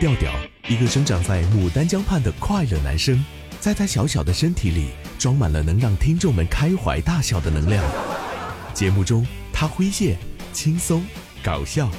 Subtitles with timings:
[0.00, 0.32] 调调，
[0.68, 3.24] 一个生长在牡丹江畔的快乐男生，
[3.58, 7.84] 在他小小的身体里装满了能让听众们开怀大笑的能量。
[8.72, 10.16] 节目中，他诙谐、
[10.52, 11.04] 轻松、
[11.42, 11.90] 搞笑，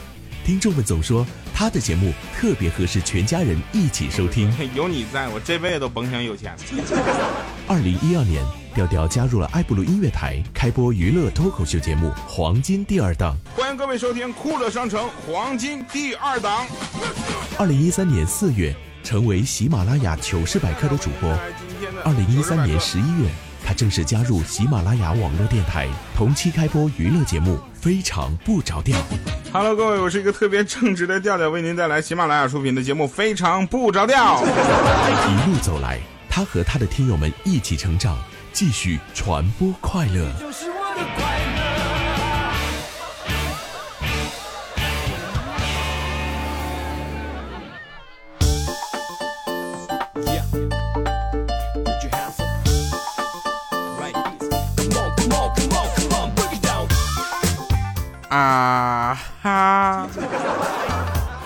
[0.46, 4.50] 听众们总说他的节目特别合适全家人一起收听。
[4.73, 6.55] 有你在我这辈子都甭想有钱。
[7.68, 8.41] 二零一二年。
[8.75, 13.36] 调调加入了爱布鲁音乐台，开播娱乐脱口秀节目《黄金第二档》。
[13.59, 16.66] 欢迎各位收听酷乐商城《黄金第二档》。
[17.60, 18.73] 二零一三年四月，
[19.04, 21.29] 成为喜马拉雅糗事百科的主播。
[22.06, 23.29] 二零一三年十一月，
[23.66, 25.86] 他正式加入喜马拉雅网络电台，
[26.16, 28.97] 同期开播娱乐节目《非常不着调》。
[29.52, 34.41] Hello，各位，我是一个特别正直的调调，为您带来喜马拉雅出品的节目《非常不着调》。
[34.45, 38.17] 一路走来，他和他的听友们一起成长。
[38.53, 40.25] 继续传播快乐。
[40.30, 41.39] 啊
[59.41, 60.05] 哈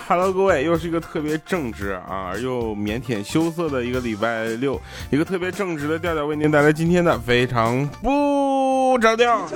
[0.08, 9.48] ！Hello，各位，又是一个特别正直啊而又腼腆羞涩的一个礼拜六，一个特别正直的调调为您带来今天的非常不着调。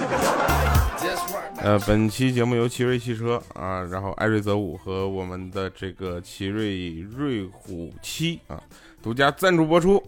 [1.63, 8.61] 呃，本期节目由奇瑞汽车啊，然后艾瑞泽五和我们的这个奇瑞瑞虎七啊
[9.02, 10.03] 独家赞助播出。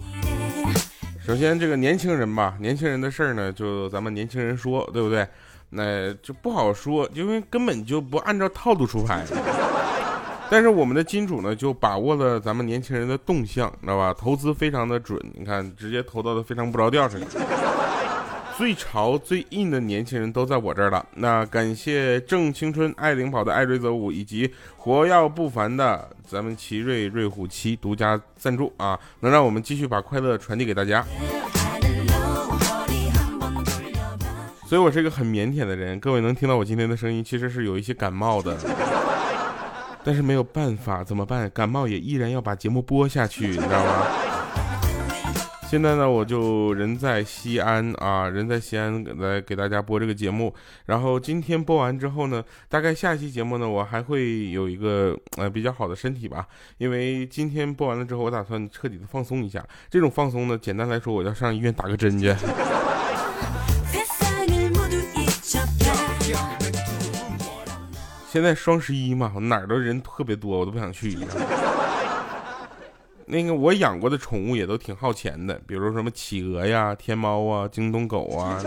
[1.26, 5.28] 首先，这个年轻人吧，年轻人的事儿呢，就咱们年轻人说，对不对？
[5.70, 9.26] 那就不好说，因为根本就不按照套路出牌。
[10.52, 14.12] 但是我们的金主呢，就把握了咱们年轻人的动向，知道吧？
[14.12, 17.26] 投资非常的准，你看，直接投到的非常不着调似的。
[18.58, 21.06] 最潮最硬的年轻人都在我这儿了。
[21.14, 31.06] 那感谢正青春爱领跑的艾瑞泽五以及活跃不凡的咱们奇瑞瑞虎七独家赞助啊，能让我们继续把快乐传递给大家。
[34.70, 38.56] 所以我是一个很腼腆的人，各位能听到我今天的声音，其实是有一些感冒的。
[40.04, 41.50] 但是没有办法，怎么办？
[41.50, 44.06] 感冒也依然要把节目播下去，你知道吗？
[45.68, 50.54] 现在呢，我就人在西安啊，人在西安来给大家播这个节目。
[50.86, 56.46] 然后今天播完之后呢，大概下期节目呢，我还会有一个呃比较好的身体吧。
[56.78, 59.66] 因为今天播完了之后，我打算彻底的放松一下。
[59.90, 62.32] 这种放松呢，简单来说，我要上医院打个针去。
[68.32, 71.18] 现在双十一嘛，哪儿都人特别多，我都不想去。
[73.26, 78.62] 那个我养过的宠物也都挺耗钱的，比如什么企鹅呀、天猫啊、京东狗啊，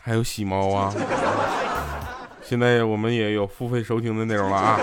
[0.00, 0.94] 还有喜猫啊。
[2.42, 4.78] 现在我们也有付费收听的内容了啊！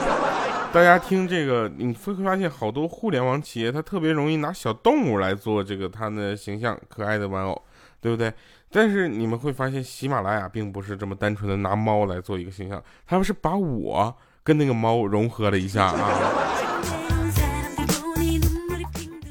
[0.74, 7.62] 大家听这个，你会发现好多互联网企业，它特别容易拿小动物来做这个它的形象可爱的玩偶。
[8.02, 8.34] 对不对？
[8.70, 14.14] 但是你们会发现，喜马拉雅并不是这么单纯的拿猫来做一个形象，他们是把我
[14.44, 16.20] 跟那个猫融合了一下啊，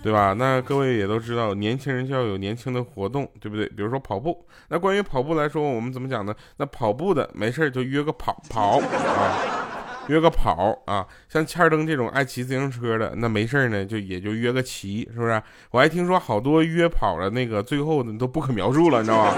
[0.02, 0.32] 对吧？
[0.38, 3.68] 那各位也都知道，年轻人就要有年轻的活动，对不对？
[3.68, 4.42] 比如说跑步。
[4.68, 6.34] 那关于跑步来说，我们怎么讲呢？
[6.56, 9.68] 那跑步的没事就约个跑跑啊。
[10.08, 15.40] 约个跑啊，像欠灯这种爱骑自行车的，那没事呢，就也就约个骑，是不是？
[15.70, 19.34] 我还听说好多约跑了，那个最后的都不可描述了，你知道吗？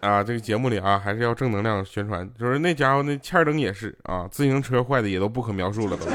[0.00, 6.06] 啊，这个节目里啊，还是要正能量宣传，就是那家伙那欠灯也是啊，自行车坏的也都不可描述了都。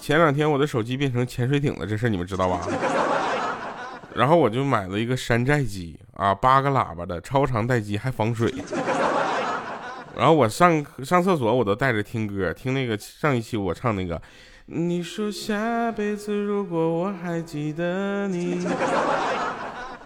[0.00, 2.60] 前两天我的手机变成潜水艇了，这事你们知道吧？
[4.16, 8.52] 然后我就买了一个山寨机啊，八个喇叭的超长待机，还防水。
[10.16, 14.20] 然后我上上厕所我都带着听歌，听那个上一期我唱那个，
[14.64, 18.66] 你说下辈子如果我还记得你，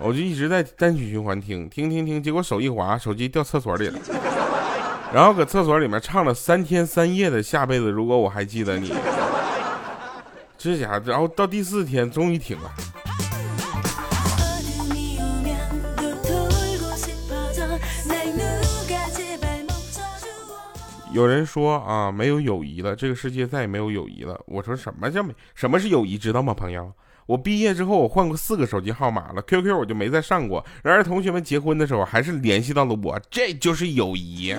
[0.00, 3.98] 我就一直在单曲循环听，听听听，结果手一滑，手机掉厕所里了。
[5.14, 8.92] 然后搁厕所里面唱了三天三夜的下辈子如果我还记得你，
[10.58, 12.72] 这家伙，然后到第四天终于停了。
[21.12, 24.40] 有人说啊，没有友谊了，这个世界再也没有友谊了。
[24.46, 25.34] 我说什么叫没？
[25.54, 26.16] 什么是友谊？
[26.16, 26.92] 知道吗，朋友？
[27.26, 30.64] 我毕业之后，我换过四个手机号码了，QQ 我就没再上过。
[30.82, 34.54] 然而同学们结婚的时候，还是联系到了我，这就是友谊。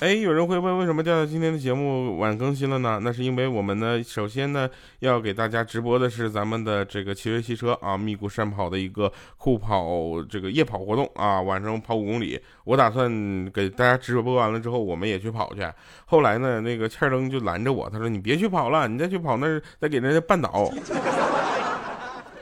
[0.00, 2.98] 哎，有人会问，为什么调调今天的节目晚更新了呢？
[3.02, 4.66] 那是因为我们呢，首先呢，
[5.00, 9.84] 要给大家直播的是咱们的这个奇瑞汽车啊，密谷山跑的一个酷跑
[10.26, 12.40] 这个夜跑活动啊，晚上跑五公里。
[12.64, 13.10] 我打算
[13.52, 15.60] 给大家直播完了之后，我们也去跑去。
[16.06, 20.72] 后来呢，那个欠儿灯就拦着我，他说你别去跑了，你再去跑那儿再给人家绊倒。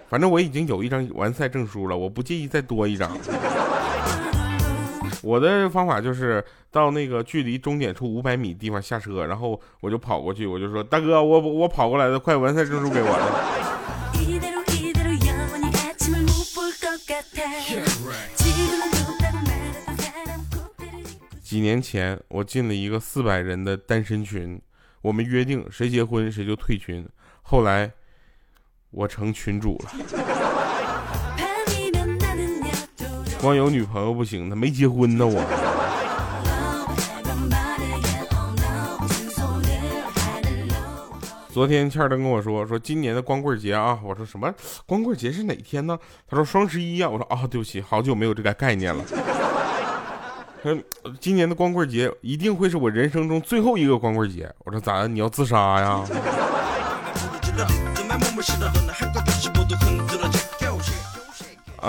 [0.08, 3.10] 反正我已经有一张完赛证书了，我不介意再多一张。
[5.22, 13.58] 我的方法就是到那个距离终点处五百米地方下车，然后我就跑过去，我就说：“大哥，我我跑过来的，快完赛证书给我了。”
[21.42, 24.60] 几年前，我进了一个四百人的单身群，
[25.00, 27.08] 我们约定谁结婚谁就退群。
[27.42, 27.90] 后来，
[28.90, 30.37] 我成群主了。
[33.40, 35.24] 光有女朋友不行，他没结婚呢。
[35.26, 35.40] 我
[41.52, 44.52] 昨天欠儿灯跟我说，说今年的光棍节啊，我说什么
[44.86, 45.98] 光棍节是哪天呢？
[46.28, 47.08] 他说双十一啊。
[47.08, 49.04] 我说啊，对不起，好久没有这个概念了。
[50.62, 50.78] 他说
[51.20, 54.52] 今年的光棍节一定会是我人生中最后一个光棍节。
[54.64, 55.08] 我说咋的？
[55.08, 56.04] 你要自杀呀？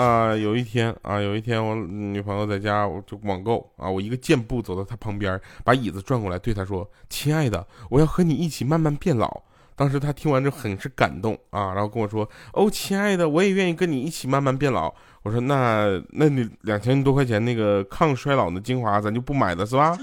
[0.00, 9.42] 啊，有一天啊，有一天我女朋友在家，我就网购啊，我一个箭步走到她旁边，把椅子转过来，对她说：“亲爱的，我要和你一起慢慢变老。”
[9.76, 14.90] 当时她听完之后很是感动啊，然后跟我说：“哦，亲爱的，我也愿意跟你一起慢慢变老。”
[15.22, 19.94] 我说：“那那你两千多块钱那个抗衰老的精华，咱就不买了是吧？”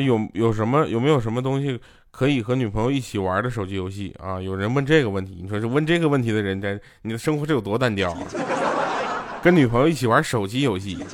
[0.00, 1.80] 有有什么有没有什么东西
[2.10, 4.40] 可以和女朋友一起玩的手机游戏啊？
[4.40, 8.12] 有人问这个问题，你说是问这个问题的人，在你的生活是有多单调？
[8.12, 8.18] 啊？
[9.42, 11.04] 跟女朋友一起玩手机游戏，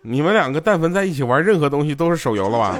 [0.00, 2.78] 你们两个但凡在一起玩任何东西都是手游了吧？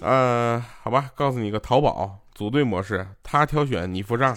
[0.00, 4.36] 呃，好吧，告诉你个淘宝组队模式，他挑选，你付账。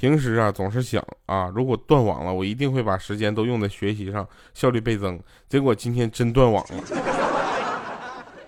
[0.00, 5.20] 平时啊，总是想啊，如果断网了，我一定会把时间都用在学习上，效率倍增。
[5.46, 6.82] 结果今天真断网了，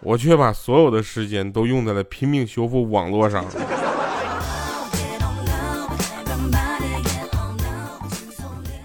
[0.00, 3.44] 我却把所有的时间都用在了拼命修复网络上。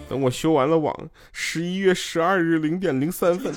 [0.10, 0.94] 等我修完了网，
[1.32, 3.54] 十一月十二日零点零三分。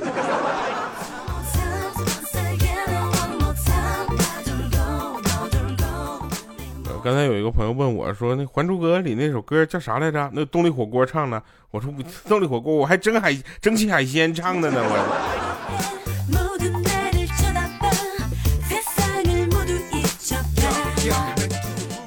[7.11, 10.31] 刚才有一个朋友问我说：“那《还珠格格》里那首歌叫啥来着？
[10.33, 11.43] 那动力火锅唱的。”
[11.73, 11.93] 我说
[12.29, 14.95] ：“动力火锅，我还蒸海蒸汽海鲜唱的呢。”我。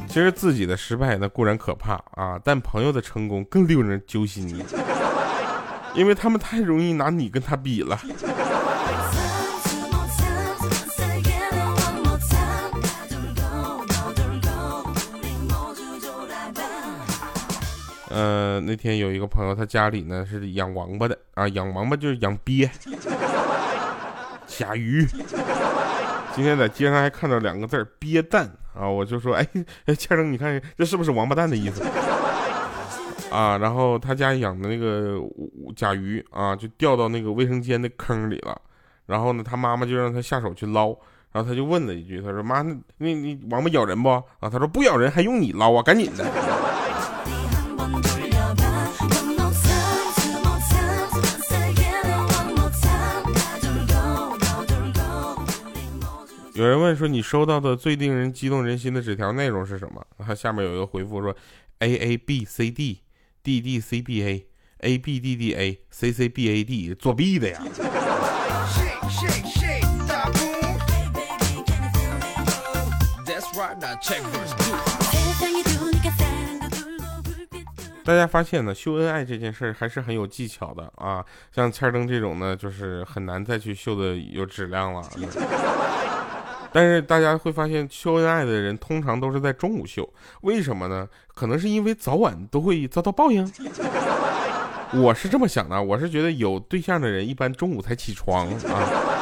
[0.08, 4.64] 其实自己的失败那固然可怕啊，但朋友的成功更令人揪心，
[5.94, 8.00] 因为他们太容易拿你跟他比了。
[18.14, 22.70] 呃，那天有一个朋友，他家里呢是养王八的啊，养王八就是养鳖、
[24.46, 25.04] 甲鱼。
[26.36, 28.48] 今天在街上还看到两个字儿“鳖蛋”
[28.78, 29.48] 啊，我就说，哎
[29.86, 31.84] 哎，倩生，你看这是不是王八蛋的意思？
[33.34, 35.18] 啊，然后他家养的那个
[35.76, 38.56] 甲鱼啊，就掉到那个卫生间的坑里了。
[39.08, 40.96] 然后呢，他妈妈就让他下手去捞，
[41.32, 42.78] 然后他就问了一句，他说：“妈，那
[43.16, 44.10] 那王八咬人不？”
[44.40, 45.82] 啊，他说：“不咬人，还用你捞啊？
[45.82, 46.24] 赶紧的。”
[56.56, 61.36] 有人问说：“你收到的最令人激动人心的纸条内容是什么？”他下面有一个回复说
[61.80, 63.02] ：“A A B C D
[63.42, 64.46] D D C B A
[64.82, 67.60] A B D D A C C B A D 作弊的呀。”
[78.06, 81.26] 大家发现呢，秀恩爱这件事还是很有技巧的啊。
[81.52, 85.02] 像千灯这种呢，就是很难再去秀的有质量了。
[86.74, 90.12] 但是大家会发现，秀恩爱的人通常都是在中午秀，
[90.42, 91.08] 为什么呢？
[91.34, 93.50] 可能是因为早晚都会遭到报应。
[94.96, 99.13] 我是这么想的，我是觉得有对象的人一般中午才起床啊。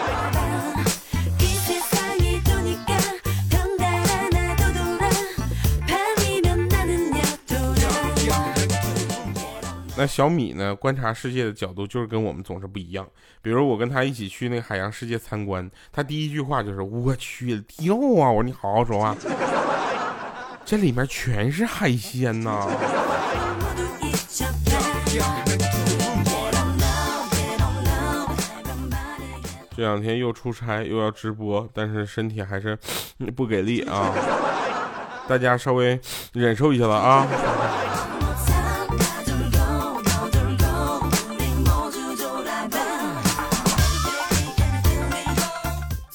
[10.01, 13.07] 那小米呢，观察世界的角度就是跟我们总是不一样。
[13.39, 19.15] 比如我跟他一起去那个海洋世界参观，他第一句话就是：“我去，掉啊！”我说：“你好好说话，
[20.65, 22.67] 这里面全是海鲜呐。”
[29.77, 32.75] 这两天又出差又要直播，但是身体还是
[33.37, 34.11] 不给力啊！
[35.27, 35.99] 大家稍微
[36.33, 37.27] 忍受一下了啊！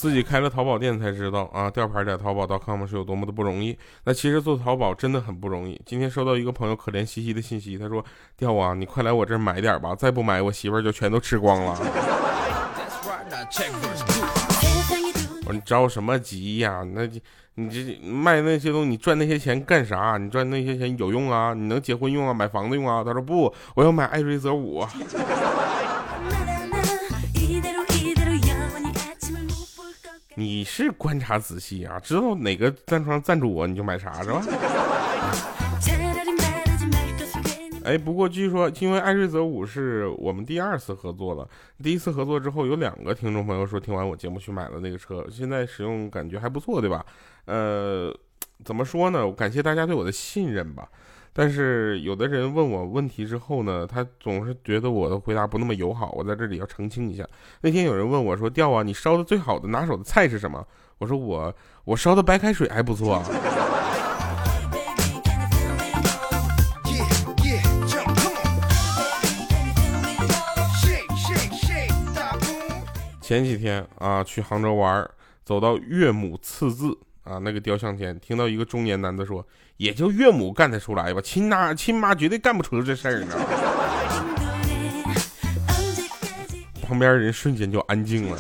[0.06, 3.76] 自己开了淘宝店才知道啊，吊牌在淘宝 .com 是有多么的不容易。
[4.04, 5.80] 那其实做淘宝真的很不容易。
[5.84, 8.04] 今天收到一个朋友可怜兮兮的信息，他说
[8.38, 11.76] ：“吊啊，你快来我这儿买点吧，再不买我媳妇儿就全都吃光了。”
[15.44, 16.86] 我说你着什么急呀？
[16.94, 17.04] 那
[17.56, 20.16] 你这卖那些东西，你赚那些钱干啥？
[20.18, 21.52] 你赚那些钱有用啊？
[21.52, 22.32] 你能结婚用啊？
[22.32, 23.02] 买房子用啊？
[23.04, 24.86] 他说不，我要买艾瑞泽五。
[30.38, 34.44] 你是观察仔细啊，知道哪个赞助商赞助我，你就买啥是吧？
[37.82, 41.48] 哎，不过据说，因为艾瑞泽五是我们第二次合作了。
[41.82, 47.06] 第一次合作之后，有两个听众朋友说听完我节目去买了那个车，现在使用感觉还不错，对吧？
[47.46, 48.14] 呃，
[48.62, 49.32] 怎么说呢？
[49.32, 50.86] 感谢大家对我的信任吧。
[51.38, 56.10] 但是有的人问我问题之后呢，他总是觉得我的回答不那么友好。
[56.12, 57.28] 我在这里要澄清一下。
[57.60, 60.66] 那天有人问我说：“调啊，你烧的最好的拿手的菜是什么？”
[60.96, 63.22] 我说：“我我烧的白开水还不错。”
[73.20, 75.06] 前几天啊，去杭州玩，
[75.44, 79.46] 走到岳母刺字啊那个雕像前，听到一个中年男子说
[79.76, 83.37] ：“也就岳母干得出来吧，亲妈亲妈绝对干不出这事儿呢。”
[86.87, 88.38] 旁边人瞬间就安静了。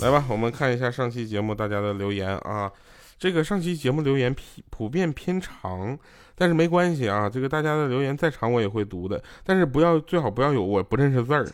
[0.00, 2.70] 来吧，我们看一下上期节目大家的留言啊。
[3.18, 5.98] 这个上期节目留言普普遍偏长，
[6.36, 7.28] 但是没关系啊。
[7.28, 11.44] 这个大家的留言再长我也会读的，但是不要最好不要有我不认识字儿，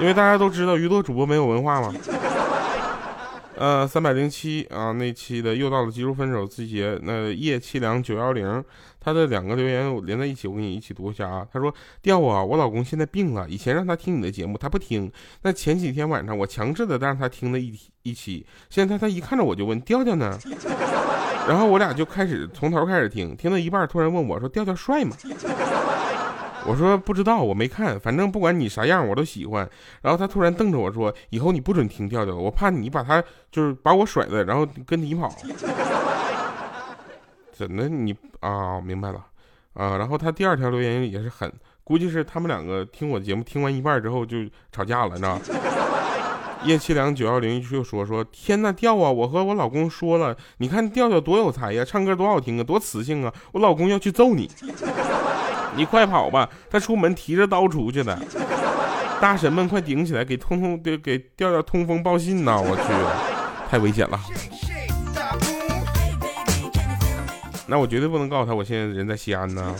[0.00, 1.94] 因为大家都知道娱乐主播没有文化嘛。
[3.62, 6.98] 呃，三百零七啊，那期的又到了急如分手季节。
[7.04, 8.64] 那叶凄凉九幺零，
[8.98, 11.46] 他的两个留言连在一起，我给你一起读一下啊。
[11.52, 15.08] 他说：调啊，我老公现在病了，以前让他听你的节目，他不听。
[15.42, 20.36] 那前几天晚上我强制的让他听了一一期，现在他一看着我就问调调呢，
[21.46, 25.16] 然后我俩就开始从头开始听，听到一半突然问我说：调调帅吗？
[26.64, 29.68] 我说不知道，我没看，反正不管你啥样，我都喜欢。
[30.00, 35.28] 然后他突然瞪着我说：“以后你不准听调调，我怕你把他就是把我甩了，然后跟你跑。
[37.52, 38.80] ”怎的你啊？
[38.80, 39.24] 明白了
[39.74, 39.96] 啊。
[39.96, 41.52] 然后他第二条留言也是狠，
[41.82, 44.38] 估计是他们两个听我节目听完一半之后就
[44.70, 45.38] 吵架了，你知道
[46.64, 49.10] 叶七良九幺零就说说天呐，调啊！
[49.10, 53.34] 我和我老公说了，你看调调多有才呀，唱歌多好听啊，多磁性啊！
[53.50, 54.48] 我老公要去揍你。
[55.74, 56.48] 你快跑吧！
[56.70, 58.18] 他出门提着刀出去的，
[59.20, 62.60] 大神们快顶起来，给通通给给调调通风报信呐！
[62.60, 62.82] 我去，
[63.70, 64.20] 太危险了。
[67.66, 69.74] 那我绝对不能告诉他，我现在人在西安呢。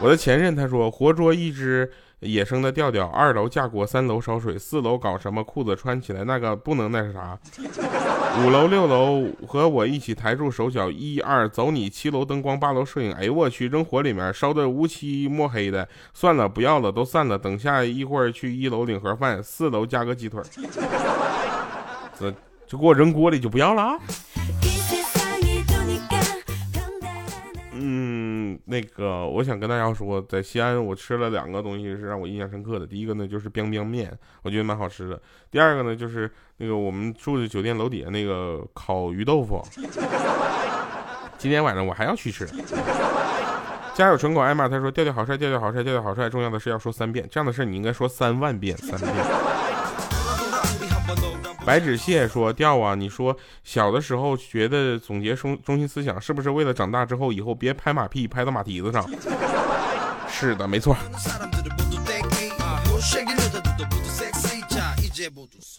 [0.00, 1.90] 我的前任他说，活捉一只。
[2.20, 5.44] 野生的调调，二楼架锅，三楼烧水，四楼搞什么？
[5.44, 7.38] 裤子穿起来那个不能那是啥？
[8.44, 11.88] 五楼六楼和我一起抬住手脚，一二走你。
[11.88, 13.10] 七楼灯光，八楼摄影。
[13.12, 15.88] 哎呦我去，扔火里面烧的乌漆墨黑的。
[16.12, 17.38] 算了，不要了，都散了。
[17.38, 20.42] 等下一会儿去一楼领盒饭，四楼加个鸡腿。
[22.18, 22.30] 这
[22.66, 23.98] 就给我扔锅里就不要了！
[28.64, 32.86] 那个，我想跟大家说，在西安我吃了两个东西是让我印象深刻的。
[32.86, 34.10] 第一个呢就是冰冰面，
[34.42, 35.20] 我觉得蛮好吃的。
[35.50, 39.62] 第二个呢就是那个我们住的酒店楼底下那个烤鱼豆腐。
[41.38, 42.46] 今天晚上我还要去吃。
[43.94, 46.28] 家有纯狗艾玛他说调调好帅，调调好帅，调调好帅。
[46.28, 49.12] 重要的是要说三遍，这样的事你应该说三万遍，三遍。
[51.66, 59.04] 白纸蟹说：“调啊，你说小的时候学的总结中中心思想，是不是为了长大之后以后别拍马屁拍到马蹄子上？”
[60.30, 60.96] 是的，没错。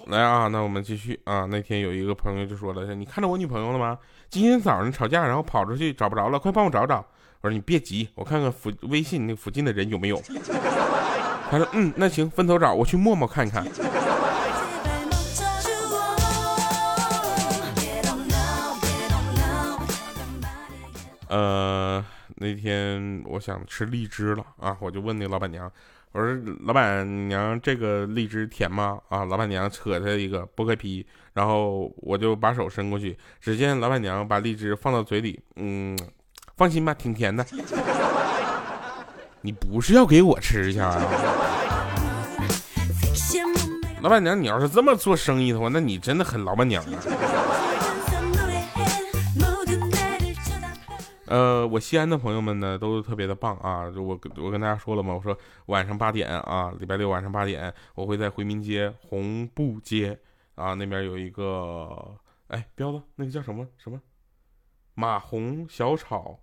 [0.08, 1.46] 来啊，那我们继续啊。
[1.50, 3.98] 那天有一个朋友就说了：“你看到我女朋友了吗？
[4.30, 6.98] 今天早上吵架，然后跑出去找不着了，快帮我找找。”
[7.40, 10.22] 我说：“你别急，我看看附微信那附近的人有没有。”
[11.50, 13.66] 他说：“嗯，那行，分头找，我去陌陌看看。”
[21.30, 22.04] 呃，
[22.36, 25.72] 那天我想吃荔枝了啊，我就问那老板娘，
[26.14, 29.00] 我说老板娘这个荔枝甜吗？
[29.10, 35.98] 啊，老板娘扯下一个剥开皮，然后我就把手伸过去，只见老板娘把荔枝放到嘴里，嗯，
[36.56, 37.46] 放心吧，挺甜的。
[39.42, 40.98] 你不是要给我吃去啊？
[44.02, 47.67] 老板娘，你要是这么做生意的话，那你真的很老板娘啊。
[51.28, 53.92] 呃，我西安的朋友们呢都特别的棒啊！
[53.96, 60.18] 我我跟大家说了嘛，我说晚上八点啊，礼拜六晚上八点，我会在回民街红布街
[60.56, 62.16] 啊那边有一个
[62.48, 64.00] 哎彪子，那个叫什么什么
[64.94, 66.40] 马红小炒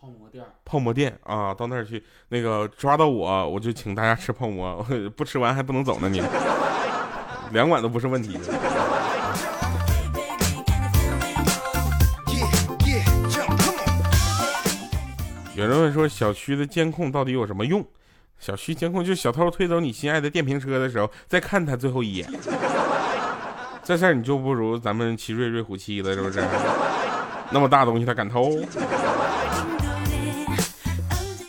[0.00, 4.80] 泡馍店，泡馍店啊，到那儿去，那个抓到我，我就请大家吃泡馍，
[5.16, 6.22] 不吃完还不能走呢，你
[7.50, 8.38] 两碗都不是问题。
[15.64, 17.82] 有人问说，小区的监控到底有什么用？
[18.38, 22.30] 小区监控就是小偷推走你心爱的电瓶车的时候，再看他最后一眼。
[23.82, 26.44] 这事儿你就不如咱们奇瑞瑞虎七了，是不是？
[27.50, 28.60] 那么大东西他敢偷？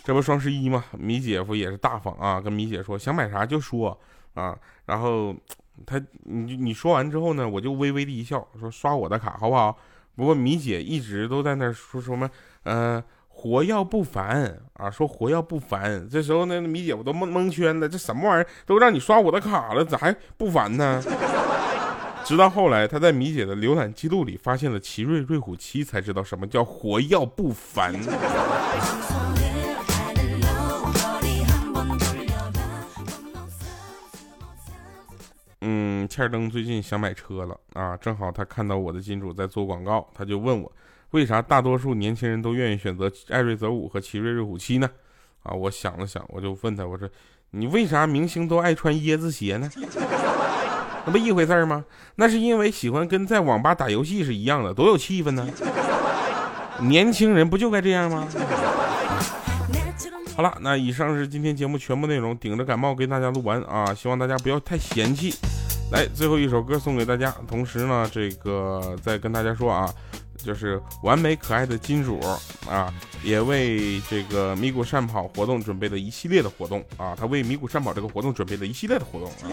[0.05, 0.85] 这不双十一吗？
[0.97, 3.99] 米姐夫也是大方啊，跟米姐说想买啥就说
[4.33, 4.57] 啊。
[4.85, 5.35] 然后
[5.85, 9.77] 他你你说完之后呢，我就微微的一笑，说刷我的卡好不好？
[10.15, 12.29] 不过米姐一直都在那说什么，
[12.63, 13.03] 呃。
[13.37, 16.07] 活要不烦啊，说活要不烦。
[16.09, 21.03] 这时候呢，米姐我都蒙蒙圈了，这什么玩意儿都让你刷我的卡了，咋还不烦呢？
[22.23, 27.93] 直到后来，他在米姐的浏览记录里发现了奇瑞瑞虎七，才知道什么叫活要不烦。
[35.61, 40.71] 嗯，欠灯最近想买车了啊，正好他看到我的金主在做广告，他就问我。
[41.15, 44.89] 为啥大多数年轻人都愿意选择艾瑞泽五和奇瑞瑞虎七呢？
[45.43, 47.09] 啊，我想了想，我就问他，我说，
[47.51, 49.71] 你为啥明星都爱穿椰子鞋呢？
[51.07, 51.85] 那不一回事儿吗？
[52.15, 55.47] 那是因为喜欢跟在网吧打游戏是一样的，多有气氛呢。
[56.81, 58.27] 年轻人不就该这样吗？
[60.35, 65.33] 好了，那以上是今天节目全部内容，顶着感冒给大家录完啊，希望大家不要太嫌弃。
[65.93, 69.89] 来，最后一首歌送给大家，同时呢，这个再跟大家说啊。
[70.45, 72.19] 就是完美可爱的金主
[72.69, 79.49] 啊，也为这个米谷善跑活动准备了一系列的活动啊，他为米谷善跑这个活动准备了一系列的活动啊，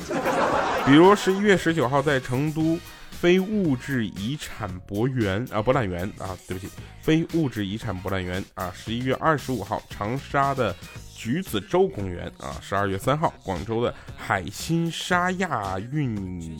[0.84, 2.78] 比如十一月十九号在成都
[3.10, 10.74] 非物质遗产博园啊博览园啊，对不起，非物质遗产博览园啊，十一月二十五号长沙的
[11.14, 16.58] 橘子洲公园啊，十二月三号广州的海心沙亚运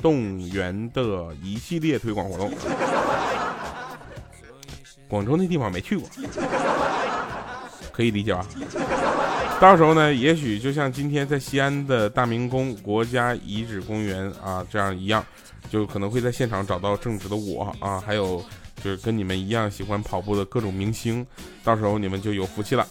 [0.00, 2.50] 动员的一系列推广活动。
[5.10, 6.08] 广州那地方没去过，
[7.92, 8.46] 可以理解吧？
[9.60, 15.22] 到时候呢，也许就像今天在西安的大明宫国家遗址公园啊这样一样，
[15.68, 18.42] 就可能会在现场找到正直的我啊，还有
[18.82, 21.26] 就是跟你们一样喜欢跑步的各种明星，
[21.62, 22.86] 到时候你们就有福气了。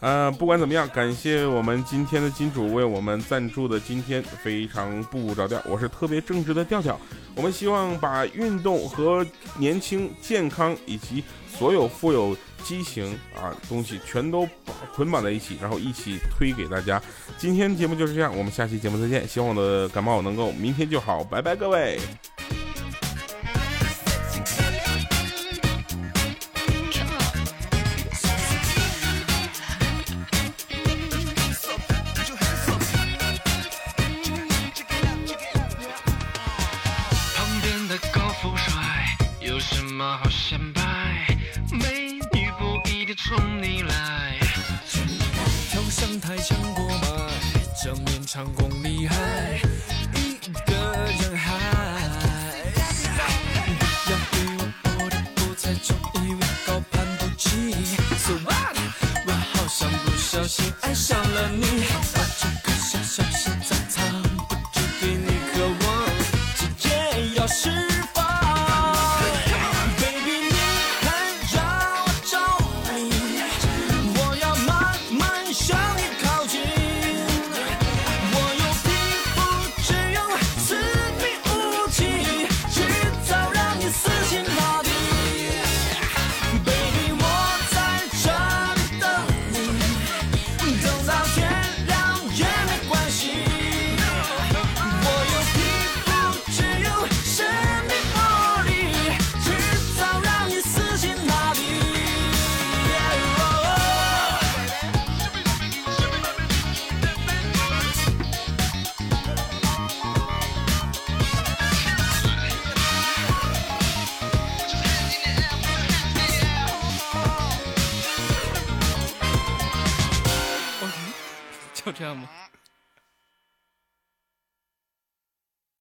[0.00, 5.62] 呃，不管怎么样，感谢我们今天的金主为我们赞助的今天非常不着调。
[5.66, 6.98] 我是特别正直的调调。
[7.36, 9.24] 我们希望把运动和
[9.58, 12.34] 年轻、健康以及所有富有
[12.64, 14.48] 激情啊东西全都
[14.94, 17.00] 捆绑在一起，然后一起推给大家。
[17.36, 19.28] 今天节目就是这样，我们下期节目再见。
[19.28, 22.00] 希望我的感冒能够明天就好，拜拜，各位。